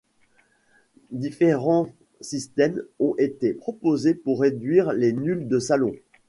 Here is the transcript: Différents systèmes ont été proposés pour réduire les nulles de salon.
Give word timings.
Différents 1.11 1.93
systèmes 2.21 2.81
ont 2.99 3.13
été 3.19 3.53
proposés 3.53 4.15
pour 4.15 4.39
réduire 4.41 4.93
les 4.93 5.13
nulles 5.13 5.47
de 5.47 5.59
salon. 5.59 5.91